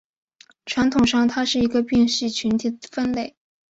[0.65, 3.35] 传统上它是一个并系群的分类。